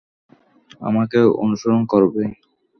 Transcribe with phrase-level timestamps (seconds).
[0.81, 2.23] আমাকে অনুসরণ করবে।